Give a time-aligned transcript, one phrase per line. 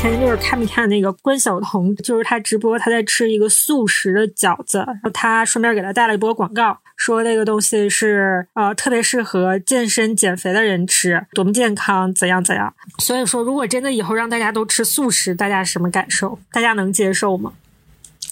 [0.00, 1.92] 前一阵看没看那个关晓彤？
[1.96, 6.78] 就是她直播，她在吃一个素食的饺子，然后她顺便给她带了一波广告。
[6.96, 12.72] 说那个东西是呃特别适合健身减肥的人吃，多么健康，怎样怎样。
[12.98, 16.38] 所以说，如果真的以后让大家都吃素食，大家什么感受？
[16.52, 17.54] 大家能接受吗？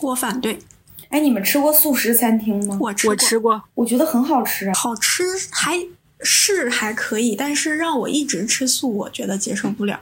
[0.02, 0.60] 我反对。
[1.08, 2.78] 哎，你们吃过素食餐厅吗？
[2.80, 4.70] 我吃，我吃过，我觉得很好吃。
[4.72, 5.84] 好吃还
[6.20, 9.98] 是还可以，但是让我一直吃素，我觉得接受不了。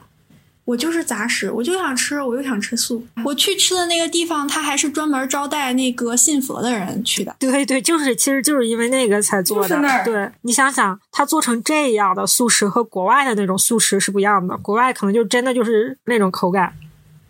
[0.64, 3.06] 我就是杂食，我就想吃，我又想吃素。
[3.22, 7.36] 我去吃的那个地方，他还是专门招待那个信佛的人去的。
[7.38, 10.02] 对对，就是其实就是因为那个才做的。
[10.04, 14.56] 对，你想想，他做成这样的素食和国外的那种素食是不一样的。
[14.56, 16.72] 国外可能就真的就是那种口感。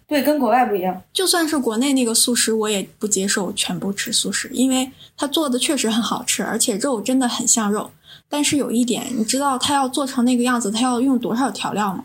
[0.07, 1.03] 对，跟国外不一样。
[1.13, 7.91] 就算是国内那个素食，我也不接受全部吃素食，因为他做的确实很好吃，而且肉真的很像肉。
[8.29, 12.05] 但是有一点，你知道他要做成那个样子，他要用多少调料吗？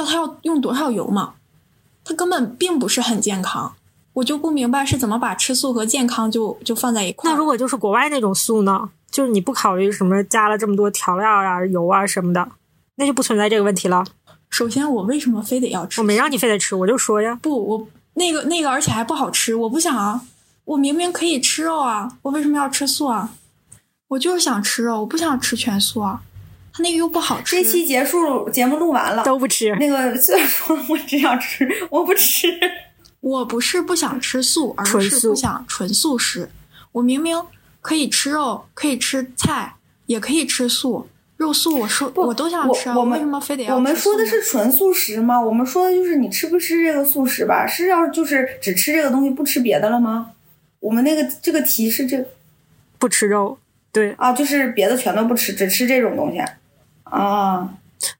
[0.00, 1.34] 要他要用多少油嘛？
[2.04, 3.74] 他根本并不是很健康，
[4.12, 7.30] 我就不明白是怎么把吃素和健康就就放在一块。
[7.30, 8.90] 那如果就是国外那种素呢？
[9.10, 12.48] 就是你不考虑什么加了这么多调料啊、油啊什么的，
[12.96, 14.04] 那就不存在这个问题了。
[14.50, 16.00] 首先，我为什么非得要吃？
[16.00, 17.38] 我没让你非得吃，我就说呀。
[17.40, 20.20] 不，我那个那个，而且还不好吃，我不想啊。
[20.64, 23.30] 我明明可以吃肉啊，我为什么要吃素啊？
[24.08, 26.22] 我就是想吃肉，我不想吃全素啊。
[26.76, 27.56] 他那个又不好吃。
[27.56, 29.74] 这期结束，节目录完了，都不吃。
[29.76, 32.48] 那个 虽然说我只想吃，我不吃。
[33.20, 36.50] 我不是不想吃素，而是不想纯素食。
[36.92, 37.42] 我明明
[37.80, 41.08] 可以吃肉，可以吃菜，也可以吃素。
[41.38, 42.90] 肉素，我说我都想吃。
[42.90, 43.74] 我为什么非得要？
[43.74, 45.40] 我们说的是纯素食吗？
[45.40, 47.66] 我们说的就是你吃不吃这个素食吧？
[47.66, 50.32] 是要就是只吃这个东西，不吃别的了吗？
[50.80, 52.24] 我们那个这个题是这，
[52.98, 53.58] 不吃肉，
[53.90, 56.38] 对啊，就是别的全都不吃，只吃这种东西。
[57.10, 57.68] 啊，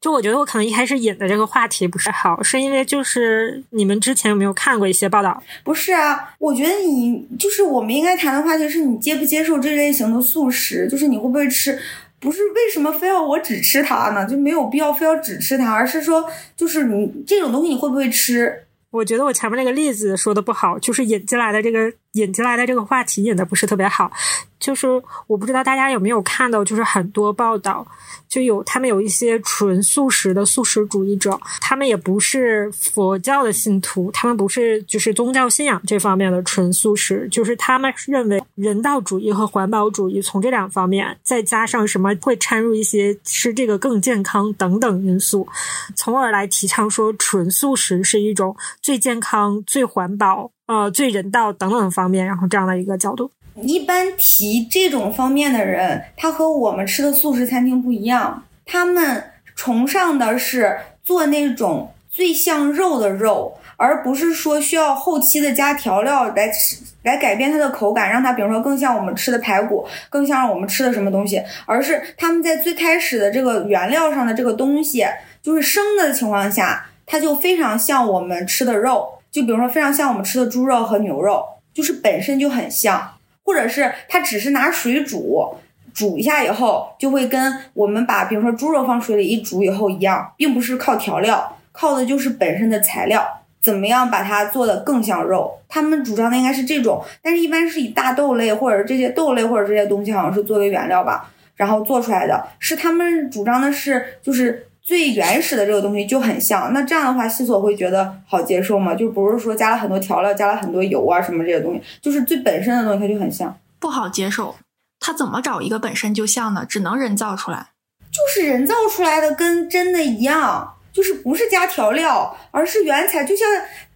[0.00, 5.42] 就我觉得我可能一开始引的这个话题不是好，是因为就是你们之前有没有看过一些报道？
[5.64, 11.78] 不是啊，我觉得你就是我们应该谈的话题是你接不接受这类型的素食，就是你会不会吃？
[12.18, 14.26] 不是为什么非要我只吃它呢？
[14.26, 16.24] 就没有必要非要只吃它，而是说
[16.56, 18.62] 就是你这种东西你会不会吃？
[18.90, 24.10] 我觉得我前面那个例子说的不好，就是引进来的这个引进来的这个话题引的不是特别好。
[24.58, 24.88] 就是
[25.26, 27.86] 我不知道大家有没有看到，就是很多报道，
[28.26, 45.46] 就有他们有一些纯素食的素食主义者，他们也不是佛教的信徒，他们不是就是宗教信仰这方面的纯素食，就是他们认为人道主义和环保主义从这两方面，再加上什么会掺入一些吃这个更健康等等因素，
[45.94, 53.30] 从而来提倡说纯素食是一种最健康、最环保、呃最人道等等方面，然后这样的一个角度。
[53.62, 58.44] 一般提这种方面的人，他和我们吃的素食餐厅不一样。
[58.66, 59.24] 他们
[59.54, 71.42] 崇尚的是做那种最像肉的肉，而不是说需要后期的加调料来吃来改变它的口感，让它比如说更像我们吃的排骨，更像我们吃的什么东西。
[71.64, 75.06] 而是他们在最开始的这个原料上的这个东西，
[75.40, 79.15] 就是生的情况下，它就非常像我们吃的肉。
[79.36, 83.12] 就比如说非常像我们吃的猪肉和牛肉，就是本身就很像。
[83.44, 85.54] 或者是它只是拿水煮，
[85.92, 95.58] 煮一下以后就会跟我们把比如说猪肉放水里一煮以后一样，并不是靠调料，靠的就是本身的材料，怎么样把它做的更像肉？
[95.68, 104.65] 他们主张的应该是这种，但是一般是以大豆类或者这些豆类或者这些东西好像是作为原料吧，然后做出来的是他们主张的是就是。
[104.86, 108.94] 最原始的这个东西就很像，那这样的话，西索会觉得好接受吗？
[108.94, 114.54] 就不是说加了很多调料，加了很多油啊什么这些东西，就是最本身的东西，它就很像，不好接受。
[115.00, 116.64] 他怎么找一个本身就像呢？
[116.64, 117.70] 只能人造出来，
[118.12, 123.44] 就是人造出来的，跟真的一样，就是不是加调料，而是原材，就像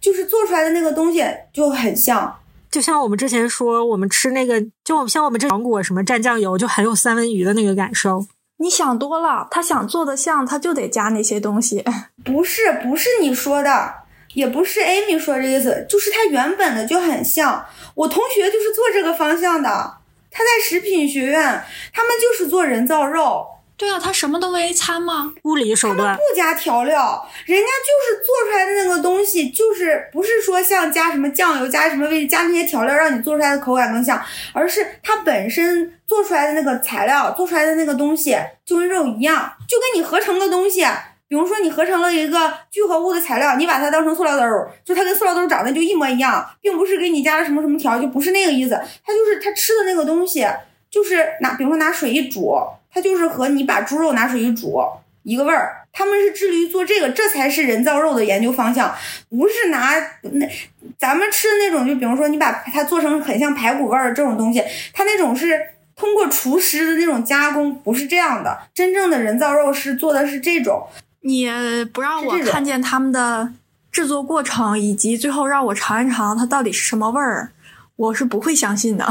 [0.01, 1.23] 就是做出来的那个东西
[1.53, 2.37] 就很像，
[2.69, 8.25] 就像我们之前说，我们吃那个，就像我们这芒果什么蘸酱油，就很有三文鱼的那个感受。
[8.61, 11.83] 你想多了，他想做的像，他就得加那些东西。
[12.23, 13.91] 不是，不是你说的，
[14.35, 17.65] 也不是 Amy 说这意思，就是他原本的就很像。
[17.95, 19.97] 我同学就是做这个方向的，
[20.29, 23.47] 他在食品学院，他们就是做人造肉。
[23.81, 25.33] 对啊，他什么都没掺吗？
[25.41, 34.23] 物理手段不加调料，人家就是做出来的那个东西，就是不是说像加什么酱油、加什么味加那些调料让你做出来的口感更像，
[34.53, 40.85] 而是它本身做出来的那个材料做出来的那个东西就跟肉一样，就跟你合成的东西。
[41.27, 48.79] 比如说，你合成了一个聚合物的材料，你把它当成塑料兜儿，就它跟塑料兜儿长得就一模一样，并不是给你加了什么什么调，就不是那个意思。
[49.03, 50.45] 它就是它吃的那个东西，
[50.91, 52.53] 就是拿，比如说拿水一煮，
[52.91, 54.81] 它就是和你把猪肉拿水一煮
[55.23, 55.77] 一个味儿。
[55.93, 58.93] 他们是致力于做这个，这才是人造肉的研究方向，
[59.29, 59.91] 不是拿
[60.21, 60.49] 那
[60.97, 65.59] 咱们吃的那种，就比如说你把它做成很像排骨味儿这种东西，它那种是
[65.97, 68.57] 通过厨师的那种加工，不是这样的。
[68.73, 70.87] 真正的人造肉是做的是这种。
[71.23, 71.45] 你
[71.91, 73.51] 不让我看见他们的
[73.91, 77.51] 制作过程，以及最后让我尝一尝它到底是什么味儿，
[77.97, 79.05] 我是不会相信的。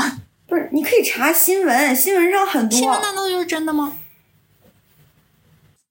[0.50, 2.76] 不是，你可以查新闻，新闻上很多。
[2.76, 3.96] 新闻难道就是真的吗？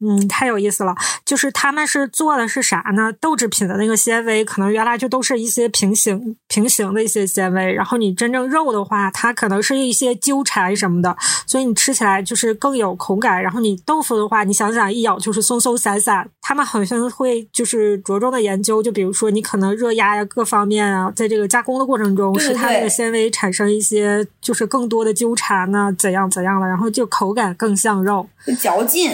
[0.01, 0.95] 嗯，太有意思了。
[1.25, 3.11] 就是他们是做的是啥呢？
[3.19, 7.73] 豆制品的那个纤维，可能原来就都是一些平行平行的一些纤维。
[7.73, 11.15] 然后你真正肉的话，它可能是一些纠缠什么的，
[11.45, 13.41] 所以你吃起来就是更有口感。
[13.41, 16.29] 然后你豆腐的话，你想想一咬就是松松散散。
[16.41, 28.27] 他们好像会就是着重的研究，就比如说你可能热压呀各方面啊，在这个加工的过程中，使它那个纤维产生一些就是更多的纠缠呢，怎样怎样的，然后就口感更像肉，
[28.59, 29.11] 嚼劲。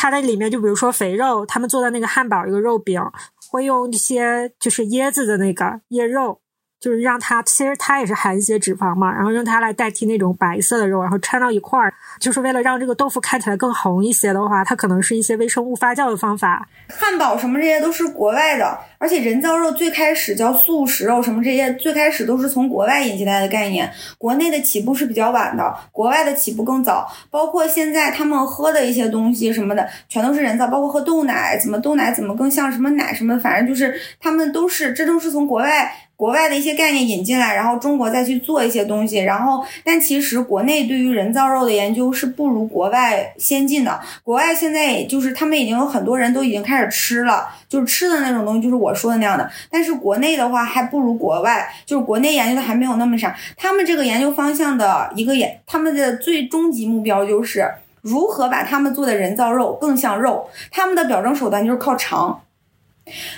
[0.00, 3.02] 它在里面，就比如说肥肉，他们做的那个汉堡，一个肉饼，
[3.50, 6.40] 会用一些就是椰子的那个椰肉。
[6.80, 16.68] 就是让它，其实它也是含一些脂肪嘛，然后用它来代替那种白色的肉，然后掺到一块儿，就是为了让这个豆腐看起来更红一些的话，它可能是一些微生物发酵的方法。
[16.88, 27.10] 汉堡什么这些都是国外的，而且人造肉最开始叫素食肉什么这些，最开始都是从国外引进来的概念，国内的起步是比较晚的，国外的起步更早。
[27.30, 35.92] 包括现在他们喝的一些东西什么的，全都是人造，包括喝豆奶，怎么豆奶怎么更像什么奶什么，反正就是他们都是，这都是从国外。
[36.18, 44.00] 国外的一些概念引进来，然后中国再去做一些东西，然后但其实国内对于人造肉的研究是不如国外先进的。
[44.24, 49.48] 国外现在也就是他们已经有很多人都已经开始吃了，就是吃的那种东西，就是我说的那样的。
[49.70, 53.36] 但是国内的话还不如国外，就是国内研究的还没有那么啥。
[53.56, 57.64] 他们这个研究方向的一个研，他们的最终极目标就是
[58.02, 60.48] 如何把他们做的人造肉更像肉。
[60.72, 62.40] 他们的表征手段就是靠尝。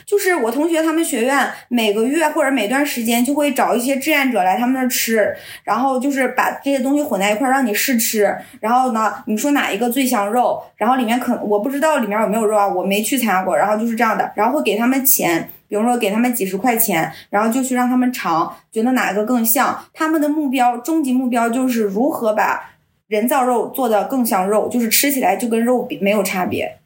[0.06, 5.34] 就是我同学他们学院每个月或者每段时间就会找一些志愿者来他们那儿吃，
[5.64, 22.70] 然后就是把这些东西混在一块儿让你试吃，然后呢你说哪一个最像肉，然后里面可我不知道里面有没有肉啊，我没去参加过，然后就是这样的，然后会给他们钱，比如说给他们几十块钱，然后就去让他们尝，觉得哪个更像，他们的目标终极目标就是如何把
[23.08, 26.78] 人造肉做的更像肉，就是吃起来就跟肉比没有差别，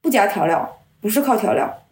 [0.00, 0.78] 不加调料。
[1.02, 1.82] 不是靠调料，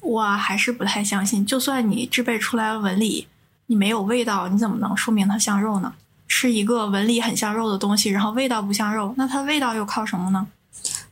[0.00, 1.44] 我还是不太相信。
[1.44, 3.28] 就算你制备出来了纹理，
[3.66, 5.92] 你没有味道，你怎么能说明它像肉呢？
[6.26, 10.46] 吃一个纹理很像肉的东西，然后味道不像肉，那它味道又靠什么呢？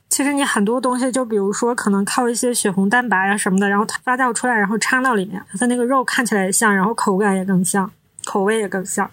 [0.09, 7.90] 其实你很多东西，就比如说可能靠一些血红蛋白啊什么的，然后它发酵出来，然后掺到里面，它那个肉看起来也像，然后口感也更像，
[8.25, 9.11] 口味也更像。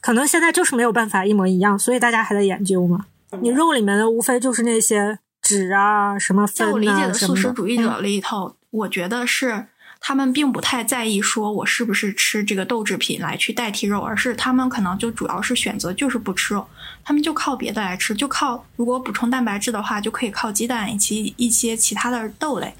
[0.00, 3.04] 可能现在就是没有办法一模一样，所以大家还在研究嘛。
[3.42, 5.18] 你肉里面的无非就是那些。
[5.48, 16.68] 纸啊，什么分在我理解的素食主义者里头，我觉得是他们并不太在意说我是不是吃这个豆制品来去代替肉，而是他们可能就主要是选择就是不吃肉，
[17.02, 22.74] 他们就靠别的来吃，就靠如果补充蛋白质的话，就可以靠鸡蛋以及一些其他的豆类，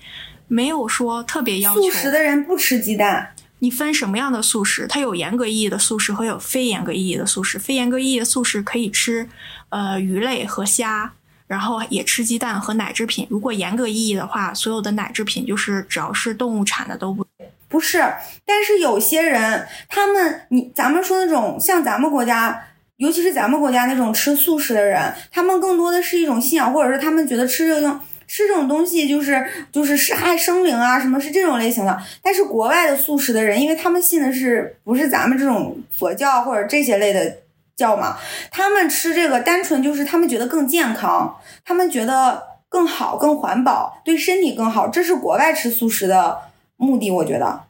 [0.46, 1.80] 没有说特别要求。
[1.80, 4.86] 素食的人不吃鸡蛋，你分什么样的素食？
[4.86, 7.58] 它有严格意义的素食和有非严格意义的素食。
[7.58, 9.26] 非严格意义的素食可以吃
[9.70, 11.14] 呃鱼类和虾。
[11.48, 13.26] 然后也吃鸡蛋和奶制品。
[13.28, 17.26] 如果严格意义的话，所有的奶制品就是只要是动物产的都不
[17.68, 17.98] 不是。
[18.46, 22.62] 但是有些人，他们你咱们说那种像咱们国家，
[22.98, 31.98] 尤其是咱们国家那种吃素食的人，他们更多的是一种信仰，或者是他们觉得吃这种吃这种东西就是就是杀害生灵啊，什么是这种类型的。
[32.22, 37.38] 但是国外的素食的人，因为他们信的是不是咱们这种佛教或者这些类的。
[37.78, 38.16] 叫嘛？
[38.50, 44.88] 他们吃这个单纯就是他们觉得更健康，他们觉得更好、更环保，对身体更好。
[44.88, 46.40] 这是国外吃素食的
[46.76, 47.60] 目的，我觉得。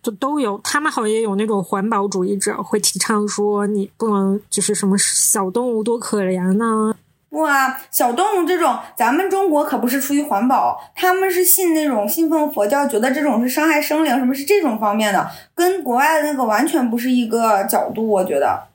[0.00, 6.94] 就都有，他们好像也有那种环保主义者会提倡说，你不能就是什么小动物多可怜呢？
[7.28, 18.68] 不啊，小动物这种，咱们中国可不是出于环保，他们是信那种信奉佛教，觉得这种是伤害生灵，什么是这种方面的，跟国外的那个完全不是一个角度，我觉得。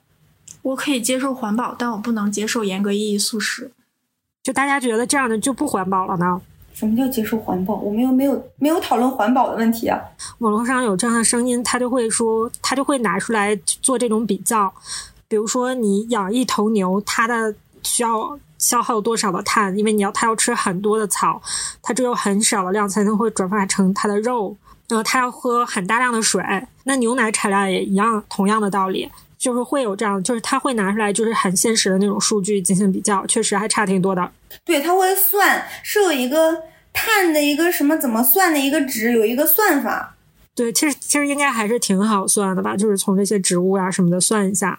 [0.62, 3.72] 我可以接受环保，但我不能接受严格意义素食。
[4.44, 6.42] 就大家觉得这样的就不环保了呢？
[6.74, 7.76] 什么叫接受环保？
[7.76, 10.00] 我们又没有没有讨论环保的问题啊。
[10.38, 14.74] 网络上有这样的声音，他就会说，他就会拿出来做这种比较。
[15.28, 19.78] 比如说，你养一头牛，它的需要消耗多少的碳？
[19.78, 21.42] 因为你要它要吃很多的草，
[21.82, 24.56] 它只有很少的量才能会转化成它的肉。
[24.88, 26.42] 然后它要喝很大量的水，
[26.86, 29.08] 那牛奶产量也一样，同样的道理。
[29.40, 34.30] 就是会有这样，就是他会拿出来，就是很现实的那种数据进行比较，确实还差挺多的。
[34.66, 40.16] 对，他会算，是有一个碳的一个什么怎么算的一个值，有一个算法。
[40.54, 44.78] 对，其实其实应该还是挺好算的吧，就是从这些植物啊什么的算一下，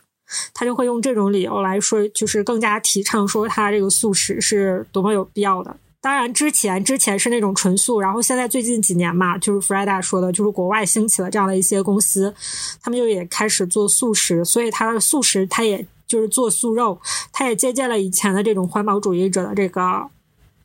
[0.52, 5.74] 他就会用这种理由来说，就是更加提倡说他这个素食是多么有必要的。
[6.02, 12.34] 当然，之前之前是那种纯素，然后现在最近几年嘛，就是 Freda 说的，就是国外兴起了这样的一些公司，
[12.82, 16.98] 他们就也开始做素食，所以它的素食，它也就是做素肉，
[17.32, 19.80] 它也借鉴了以前的这种环保主义者的这个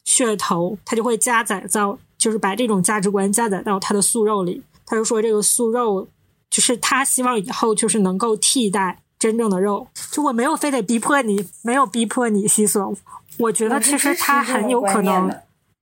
[0.05, 4.63] 噱头，它就会加载到，就是把这种价值观加载到它的素肉里。
[4.85, 6.07] 他就说，这个素肉
[6.49, 12.95] 就是他希望以后就是能够替代真正的肉，就我没有非得逼迫你，没有逼迫你西索。
[13.37, 15.33] 我觉得其实他很有可能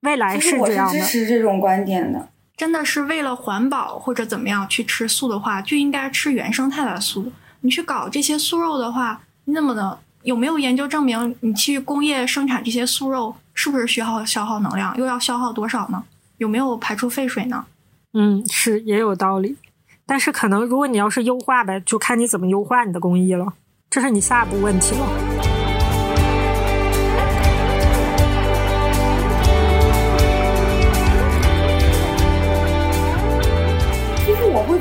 [0.02, 1.00] 未来是这样的。
[1.00, 7.32] 支持这种观点的，真的是为了环保或者怎么样去吃素的话，就应该吃原生态的素。
[7.62, 14.98] 你去搞这些素肉的话，你怎么能有没有研究证明你去工业生产这些素肉是不是需要消耗能量？
[14.98, 16.04] 又要消耗多少呢？
[16.38, 17.66] 有没有排出废水呢？
[18.14, 19.56] 嗯，是也有道理。
[20.06, 23.54] 但是可能如果你要是优化呗，就看你怎么优化你的工艺了，
[23.90, 25.33] 这是你下一步问题了。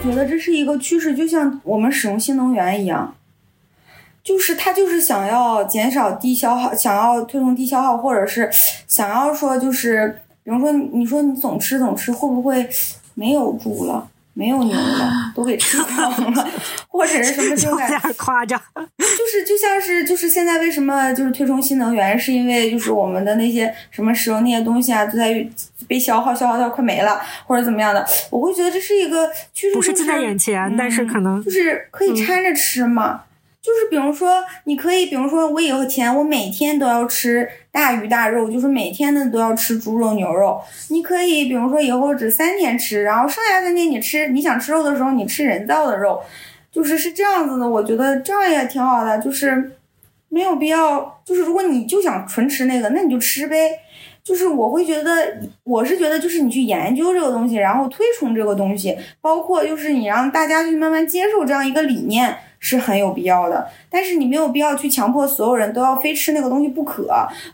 [0.02, 3.14] 觉得这是一个趋势，就像我们使用新能源一样，
[4.24, 8.50] 就是他就是想要减少低消耗，想要推动低消耗，或者是
[8.88, 12.68] 想要说就是，比如说你说你总吃总吃，会不会
[13.14, 14.08] 没有猪了？
[14.34, 16.48] 没有牛了，都给吃光了，
[16.88, 18.60] 或者是什么就有点夸张。
[18.98, 25.46] 就是就像是就是现在为什么就是推崇新能源，是因为就是我们的那些什么使用那些东西啊，都在
[25.86, 28.06] 被消耗，消耗到快没了，或者怎么样的。
[28.30, 33.22] 我会觉得这是一个趋势，不是近在眼前，但是可能就是可以掺着吃嘛。
[33.62, 40.60] 就是比如说，你可以，比如说，我以前我每天都要吃大鱼大肉，就是每天的都要吃猪肉牛肉。
[40.88, 46.20] 你可以，比如说以后只三天吃，然后剩下三天你吃，你想吃肉的时候你吃人造的肉，
[46.72, 47.68] 就是是这样子的。
[47.68, 49.76] 我觉得这样也挺好的，就是
[50.28, 53.56] 没有必要，就是如果你就想纯吃那个，那你就吃呗。
[54.24, 62.36] 就是我会觉得，我是觉得，就是你去研究这个东西，然后推崇这个东西，包括就是你让大家去慢慢接受这样一个理念。
[62.64, 67.08] 是很有必要的，但是你没有必要去强迫所有人都要非吃那个东西不可，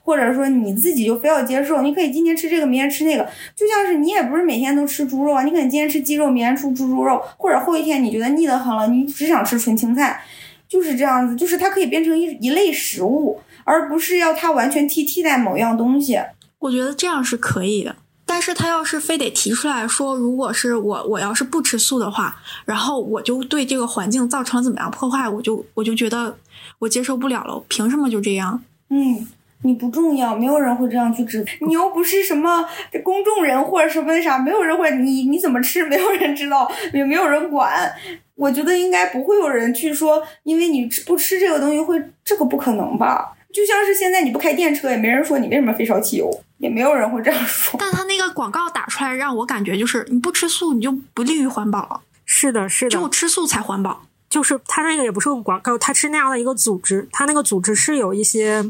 [0.04, 1.80] 或者说你自己就非要接受。
[1.80, 10.20] 你可以今天吃这个，明天吃那个，就像是你也不是每天都吃猪肉啊，你可能今天吃鸡肉，明天吃猪猪肉，或者后一天你觉得腻得很了，你只想吃纯青菜，
[10.68, 16.20] 就是这样子，就是它可以变成一一类食物，而不是要它完全替替代某样东西。
[16.58, 17.96] 我觉得这样是可以的。
[18.28, 26.36] 但是他要是非得提出来说，如果是我，我要是不吃素的话，然后我就对这个环境造成怎么样破坏，我就我就觉得
[26.78, 27.64] 我接受不了了。
[27.68, 28.62] 凭什么就这样？
[28.90, 29.26] 嗯，
[29.62, 32.64] 你不重要，没有人会这样去指，你又不是什么
[33.02, 37.90] 公众人或者什么啥，没有人会你你怎么吃，没有人知道，也没有人管。
[38.34, 43.32] 我觉得应该不会有人去说，因为你吃不吃这个东西会，这个不可能吧？
[43.52, 46.30] 就像是现在你不开电车，也没人说你为什么非烧汽油。
[46.58, 52.02] 也没有人会这样说，但他那个广告打出来，让我感觉就是你不吃素，你就不利于环保。
[52.24, 54.02] 是的，是的，只有吃素才环保。
[54.28, 58.62] 就是他那个也不是个广告，他是那样的一个组织，他那个组织是有一些，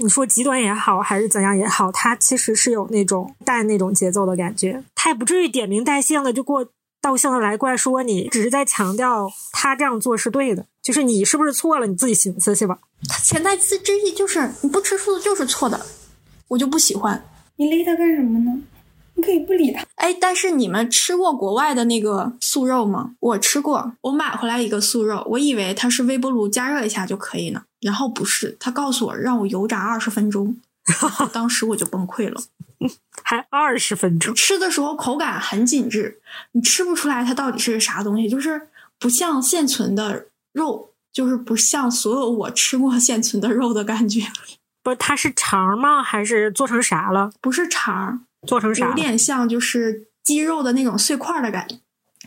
[0.00, 6.66] 你说极端也好，还是怎样也好，他其实是有那种带那种节奏的感觉，他也不至于点名带姓的就过
[7.02, 12.78] 道姓的来过来说你，只是在强调他这样做是对的，就是你是不是错了，你自己寻思去吧。
[13.06, 15.84] 他潜在之意就是你不吃素就是错的。
[16.48, 17.24] 我就不喜欢
[17.56, 18.60] 你勒他干什么呢？
[19.16, 19.84] 你可以不理他。
[19.94, 23.12] 哎，但是你们吃过国外的那个素肉吗？
[23.20, 30.56] 我吃过，我买回来一个素肉，我以为它是微波炉加热一下就可以呢，然后不是，他告诉我让我油炸二十分钟，
[31.32, 32.42] 当时我就崩溃了。
[33.22, 34.34] 还二十分钟？
[34.34, 36.20] 吃的时候口感很紧致，
[36.52, 44.22] 你吃不出来它到底是啥东西，就是不像现存的肉，就是不像所有我吃过现存的肉的感觉。
[44.84, 46.02] 不是，它是肠吗？
[46.02, 47.32] 还是做成啥了？
[47.40, 48.86] 不是肠，做成啥？
[48.86, 51.66] 有点像就是鸡肉的那种碎块的感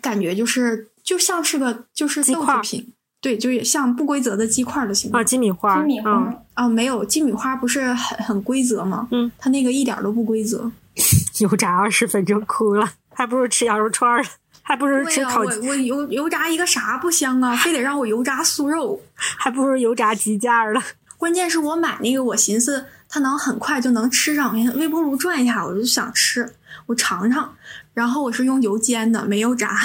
[0.02, 2.94] 感觉，就是就像是个就是豆制品。
[3.20, 9.08] 对，就也像不规则的鸡块的形状啊，鸡米花，鸡米花、嗯啊，没有鸡米花不是很很规则吗？
[9.12, 10.72] 嗯，它那个一点都不规则。
[11.40, 14.24] 油炸二十分钟哭了，还不如吃羊肉串儿，
[14.62, 17.56] 还不如、吃烤，我我油油炸一个啥不香啊？
[17.56, 19.02] 非得让我油炸酥肉。
[19.16, 20.82] 还不如油炸鸡架儿了。
[21.17, 26.53] 关键是我买那个，我寻思它能很快就能吃上，微波炉转一下我就想吃，
[26.86, 27.55] 我尝尝。
[27.93, 29.75] 然后我是用油煎的，没有炸，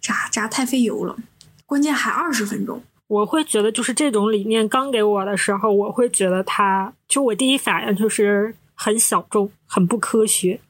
[0.00, 1.14] 炸炸太费油了，
[1.66, 2.82] 关键还二十分钟。
[3.06, 10.60] 我会觉得，就是这种理念刚给我的时候，我会觉得它，就我第一反应就是很小众、很不科学、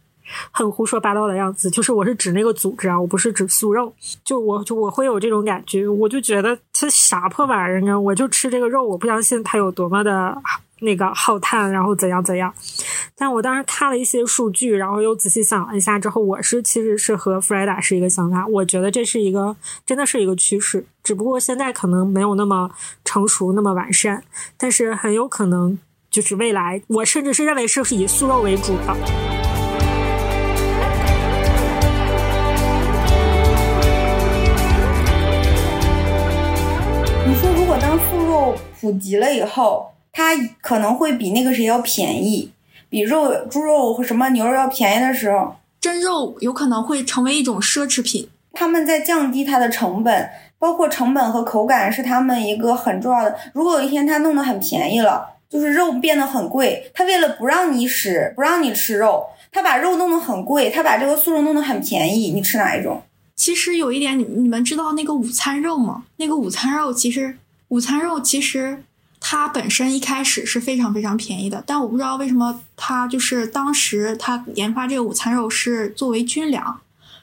[0.50, 1.70] 很胡说八道的样子。
[1.70, 3.92] 就是我是指那个组织啊，我不是指素肉。
[4.24, 7.98] 就我就我会有这种感觉，我就觉得这啥破玩意儿啊！
[7.98, 10.36] 我就吃这个肉，我不相信它有多么的
[10.80, 12.52] 那个耗碳，然后怎样怎样。
[13.16, 18.46] 但我当时看了一些数据，然后又仔细想了一下之后，我是其实是和弗莱达是一个想法。
[18.46, 22.70] 我觉得这是一个真的是一个趋势，只不过现在可能没有那么
[23.04, 24.22] 成熟、那么完善，
[24.56, 25.78] 但是很有可能
[26.10, 29.37] 就是未来，我甚至是认为是以素肉为主的。
[38.48, 42.50] 肉普及了以后，它可能会比那个谁要便宜，
[42.88, 48.28] 比肉、猪肉和什么牛肉要便宜的时候，真肉有可能会成为一种奢侈品。
[48.52, 53.36] 他们在降低它的成本，包括成本和口感是他们一个很重要的。
[53.52, 63.02] 如果有一天它弄得很便宜了，就是肉变得很贵，他为了不让你使，不让你吃肉，他把肉弄得很贵，他把这个素肉弄得很便宜，你吃哪一种？
[63.36, 66.02] 其实有一点，你你们知道那个午餐肉吗？
[66.16, 67.36] 那个午餐肉其实，
[67.68, 68.82] 午餐肉其实
[69.20, 76.80] 它本身一开始是非常非常便宜的，但我不知道为什么它就是当时它研发这个午餐肉是作为军粮，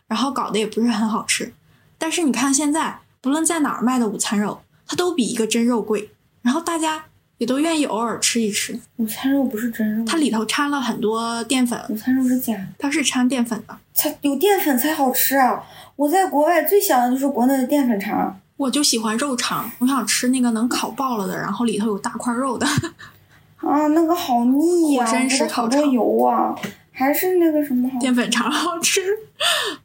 [0.07, 1.53] 然后搞得也不是很好吃。
[1.97, 7.05] 但是你看现在，不论在哪儿卖的午餐肉，它都比一个真肉贵，然后大家
[7.37, 8.79] 也都愿意偶尔吃一吃。
[8.97, 13.75] 午餐肉不是真肉，它里头掺了很多淀粉，午餐肉是假的，它是掺淀粉的。
[13.95, 15.63] 它有淀粉才好吃啊！
[15.95, 18.39] 我在国外最想的就是国内的淀粉肠。
[18.57, 22.65] 我就喜欢肉肠，我想吃那个能烤爆了的，然后里头有大块肉的。
[23.57, 26.55] 啊，那个好腻呀、火山石我觉得好多烤肠油啊，
[26.91, 27.99] 还是那个什么好。
[27.99, 29.01] 淀粉肠好吃。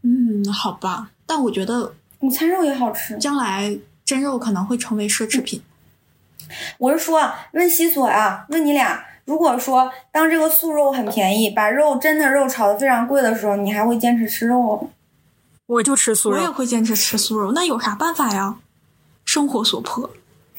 [0.02, 3.16] 嗯，好吧，但我觉得午餐肉也好吃。
[3.18, 5.62] 将来真肉可能会成为奢侈品。
[6.78, 14.88] 我是说，问西索啊，问你俩，如果说当这个素肉很便宜，把肉真的肉炒的非常贵的时候，你还会坚持吃肉吗？
[15.70, 18.56] 我就吃素我也，会坚持吃素肉，那有啥办法呀？
[19.24, 20.10] 生活所迫，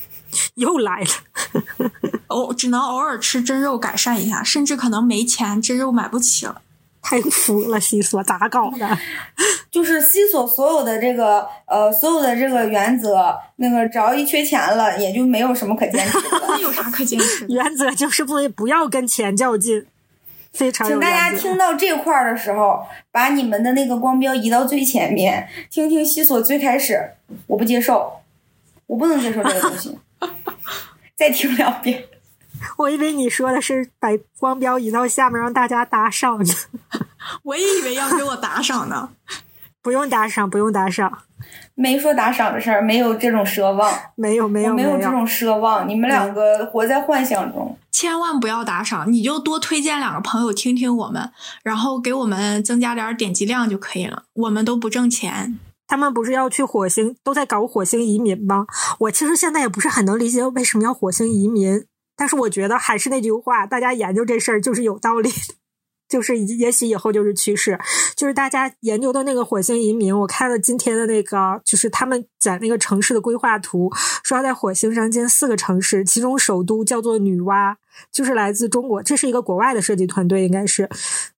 [0.56, 1.91] 又来了。
[2.28, 6.62] 偶只能偶尔吃真肉改善一下，甚至可能没钱，真肉买不起了。
[7.04, 8.97] 太服了，西索咋搞的？
[9.69, 16.60] 就是西索所有的这个呃所有的这个原则，那个只要一缺钱了，也就没有什么可坚持的那。
[16.60, 17.45] 有啥可坚持？
[17.50, 19.88] 原则就是不不要跟钱较劲，
[20.53, 27.11] 非常有请大家听到这块儿的时候，把你们的那个光标移到最前面，听听西索最开始，
[27.47, 28.21] 我不接受，
[28.87, 29.97] 我不能接受这个东西。
[31.15, 32.05] 再听两遍。
[32.77, 36.53] 我以为你说的是把光标移到下面让大家打赏呢，
[37.43, 39.09] 我也以为要给我打赏呢。
[39.81, 41.23] 不用打赏，不用打赏，
[41.75, 45.88] 没说打赏的事儿，没有这种奢望， 没有没有没有这种奢望。
[45.88, 47.77] 你们两个活在幻想中。
[47.91, 51.32] 千万不要打赏，你就多推荐两个朋友听听我们，
[51.63, 54.23] 然后给我们增加点点击量就可以了。
[54.34, 58.65] 我们都不挣钱，他们不是要去火星，都在搞火星移民吗？
[58.99, 65.56] 我其实现在也不是很能理解为什么要火星移民，但是我觉得还是那句话，大家研究这事儿就是有道理的，
[66.12, 67.80] 就是也许以后就是趋势，
[68.17, 73.89] 就是大家研究的那个火星移民，我看了今天的那个，就是他们在那个城市的规划图，
[74.21, 77.76] 说要在火星上建四个城市，其中首都叫做女娲。
[78.12, 80.89] 就是来自中国，这是一个国外的设计团队，应该是。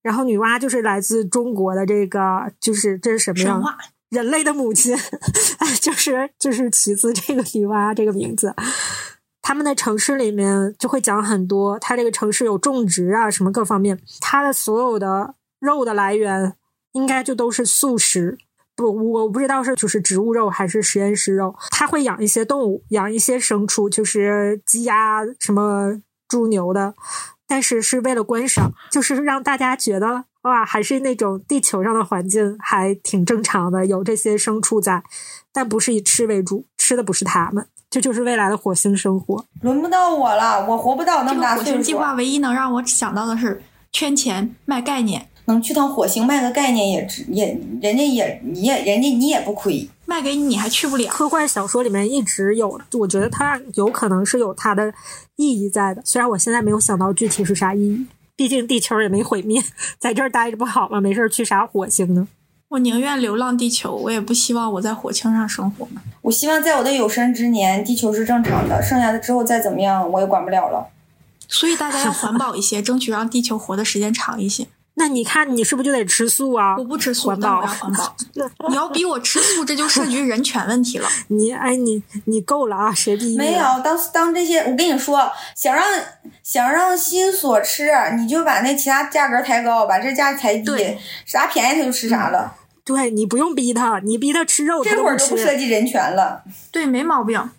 [0.01, 3.77] 然后女娲就是来自中国的这个，就是这是什么呀？
[4.09, 4.95] 人类的母亲，
[5.57, 8.53] 哎就是就是取自这个女娲这个名字。
[9.43, 16.55] 他们的城市里面就会讲很多，它这个城市有种植啊什么各方面，它的所有的肉的来源
[16.93, 18.39] 应该就都是素食。
[18.75, 21.53] 不，我不知道是就是植物肉还是实验室肉。
[21.69, 26.95] 它会养一些动物，养一些牲畜，就是鸡鸭什么猪牛的，
[27.45, 35.03] 但是是为了观赏，就是让大家觉得哇，还是那种地球上的环境还挺正常的，有这些牲畜在，
[35.51, 39.45] 但不是以吃为主，吃的不是它们，这就是未来的火星生活。
[39.61, 41.93] 轮不到我了，我活不到那么大岁数火星计。
[41.93, 45.29] 划唯一能让我想到的是圈钱卖概念。
[45.45, 49.87] 能去趟火星卖个概念也值，也人家也你也人家你也不亏。
[50.07, 51.07] 卖给你，你还去不了。
[51.11, 54.91] 科幻小说里面一直有，我觉得它有可能是有它的
[55.35, 58.07] 意义在的，虽然我现在没有想到具体是啥意义。
[58.35, 59.61] 毕竟地球也没毁灭，
[59.99, 60.99] 在这儿待着不好吗？
[60.99, 62.27] 没事去啥火星呢？
[62.73, 65.87] 我宁愿流浪地球，我也不希望我在火星上生活。
[66.23, 70.87] 我希望在我的有生之年，地球是正常的，剩下的之后再怎么样，我也管不了了。
[71.47, 74.65] 所以大家要环保一些， 争取让地球活的时间长一些。
[74.95, 76.75] 那你看，你是不是就得吃素啊？
[76.75, 78.15] 我不吃素，环保我要环保。
[78.69, 81.07] 你要逼我吃素，这就涉及人权问题了。
[81.27, 82.91] 你哎，你你够了啊！
[82.91, 83.37] 谁逼你？
[83.37, 85.85] 没有，当当这些，我跟你说，想让
[86.41, 92.55] 想让心所吃，你就把那其他价格抬高，把这价抬低，啥便宜他就吃啥了。
[92.85, 96.43] 对你不用逼他，你逼他吃肉，这会儿都不涉及人权了。
[96.71, 97.49] 对，没毛病。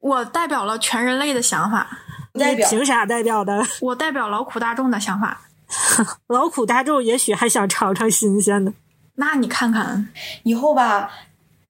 [0.00, 1.98] 我代表了全人类的想法。
[2.34, 3.62] 你凭啥代表的？
[3.80, 5.42] 我代表劳苦大众的想法。
[6.28, 8.72] 劳苦大众也许还想尝尝新鲜的，
[9.14, 10.08] 那你看看，
[10.42, 11.10] 以后吧，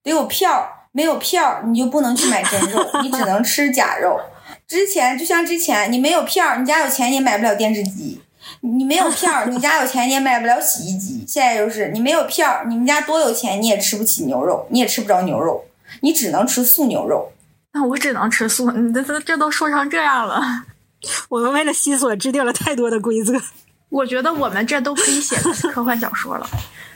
[0.03, 4.21] 得有票，没有票你就不能去买真肉，你只能吃假肉。
[4.67, 8.21] 之前就像之前，你没有票，你家有钱也买不了电视机；
[8.61, 11.25] 你没有票，你家有钱你也买不了洗衣机。
[11.27, 15.65] 现在就是你没有票，你们家多有钱你也吃不起牛肉，你也吃不着牛肉，
[16.01, 17.33] 你只能吃素牛肉。
[17.73, 20.41] 那我只能吃素，你这这这都说成这样了，
[21.29, 23.41] 我们为了西索制定了太多的规则。
[23.89, 25.37] 我觉得我们这都可以写
[25.71, 26.47] 科幻小说了，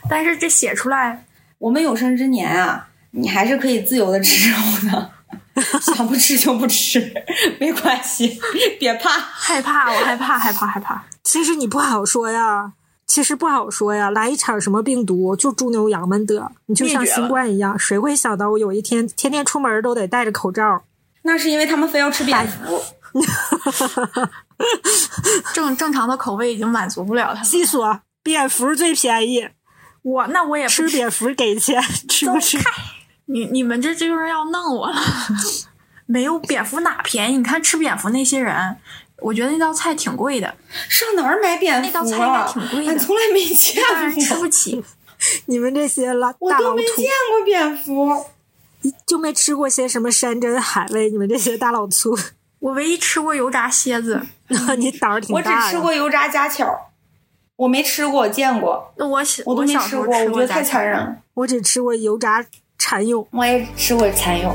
[0.09, 1.25] 但是这写出来，
[1.59, 4.57] 我们有生之年啊，你还是可以自由的吃肉
[4.90, 5.11] 的，
[5.81, 7.12] 想不吃就不吃，
[7.59, 8.38] 没关系，
[8.79, 11.05] 别怕，害怕，我害怕，害怕，害怕。
[11.27, 20.85] 其实你不好说呀，其实不好说呀，来一场什么病毒，就猪牛羊们得，你就像新冠一样，谁会想到我有一天天天出门都得戴着口罩？
[21.23, 22.81] 那是因为他们非要吃蝙蝠。
[25.53, 27.43] 正正常的口味已经满足不了他。
[27.43, 29.49] 细说，蝙蝠最便宜。
[30.03, 32.57] 我那我也吃蝙蝠给钱，吃不吃？
[33.25, 34.97] 你你们这就是要弄我了。
[36.07, 37.37] 没有蝙蝠哪便宜？
[37.37, 38.77] 你看吃蝙蝠那些人，
[39.19, 40.55] 我觉得那道菜挺贵的。
[40.88, 41.87] 上哪儿买蝙蝠？
[41.87, 42.99] 那道菜应该挺贵的。
[42.99, 44.85] 从来没见过，吃不起。
[45.47, 48.27] 你们这些老我都没见过蝙蝠，
[49.07, 51.11] 就没吃过些什么山珍海味。
[51.11, 52.16] 你们这些大老粗。
[52.59, 54.21] 我唯一吃过油炸蝎子，
[54.79, 55.55] 你胆儿挺大。
[55.55, 56.90] 我只吃过油炸家巧，
[57.57, 58.92] 我没吃过，见过。
[58.97, 61.16] 那我我都没吃过，我觉得太残忍了。
[61.35, 62.45] 我只吃过油炸
[62.79, 64.55] 蚕蛹，我也吃过蚕蛹。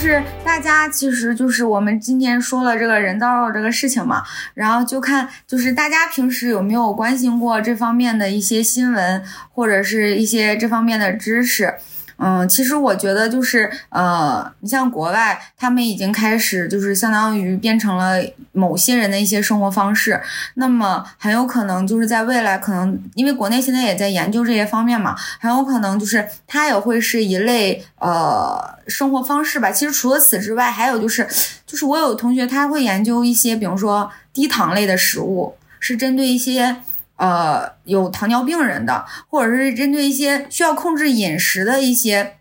[0.00, 4.22] 是大家其实就是我们今天说了这个人造肉这个事情嘛，
[4.54, 11.74] 然后就看就是大家平时有没有关心过这方面的一些新闻或者是一些这方面的知识。
[12.22, 20.20] 嗯，其实我觉得就是，呃，你像国外，他们已经开始就是相当于变成了某些人的一些生活方式，
[20.54, 29.70] 那么很有可能就是在未来，可能因为国内现在也在研究这些方面嘛，很有可能就是它也会是一类呃生活方式吧。
[29.70, 31.26] 其实除了此之外，还有就是，
[31.66, 36.76] 就是我有同学他会研究一些，比如说低糖类的食物，是针对一些。
[37.20, 42.36] 呃，有糖尿病人的，或者是针对一些需要控制饮食的一些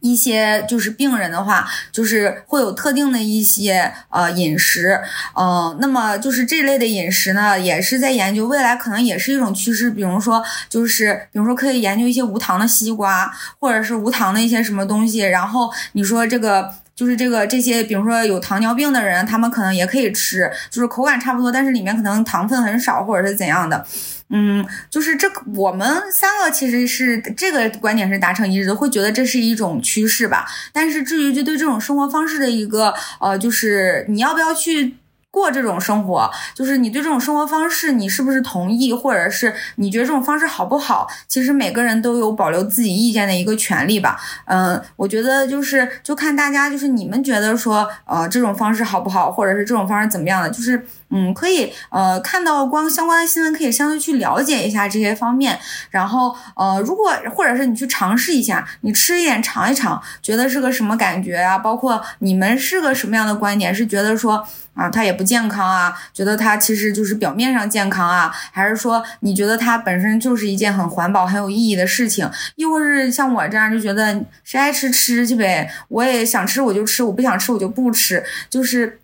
[0.00, 5.00] 一些就是病人的话，就是会有特定的一些呃饮食，
[5.34, 9.90] 嗯，那么就是这类的饮食呢，也是在研究，未来可能也是一种趋势。
[9.90, 15.20] 比如说，就是比如说可以研究一些无糖的西瓜，或者是无糖的一些什么东西。
[15.20, 23.86] 然后你说这个就是这个这些，比如说有糖尿病的人，他们可能也可以吃，就是口感差不多，但是里面可能糖分很少，或者是怎样的。
[24.30, 30.44] 嗯，就是这，我们三个其实是这个观点是达成一致的，会觉得这是一种趋势吧。
[30.72, 34.96] 但是至于就对这种生活方式的一个呃，就是你要不要去。
[35.30, 41.06] 过这种生活，就是你对这种生活方式，你是不是同意，或者是你觉得这种方式好不好？
[41.28, 44.18] 其实每个人都有保留自己意见的一个权利吧。
[44.46, 55.58] 嗯，我觉得就是就看大家，就是你们觉得说，呃，这种方式好不好，或者是这种方式怎么样的，就是嗯，可以呃看到光相关的新闻，可以相对去了解一下这些方面。
[55.90, 61.58] 然后呃，如果或者是你去尝试一下，你吃一点尝一尝，觉得是个什么感觉啊？
[61.58, 63.74] 包括你们是个什么样的观点？
[63.74, 64.46] 是觉得说。
[64.78, 72.30] 啊，它也不健康啊，觉得它其实就是表面上健康啊，还是说你觉得它本身就是一件很环保、很有意义的事情？
[72.54, 79.00] 又或是像我这样就觉得谁爱吃吃去呗，我也想吃我就吃，我不想吃我就不吃，就是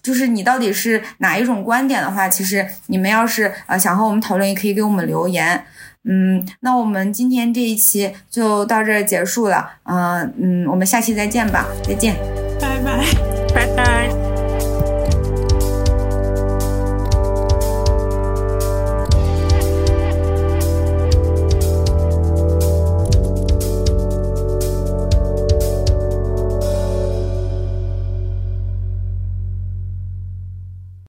[0.00, 5.64] 就是你到底是哪一种观点的话，其实你们要是呃想和我们讨论，也可以给我们留言。
[6.04, 12.41] 嗯，那我们今天这一期就到这儿结束了，嗯嗯，我们下期再见吧，再见。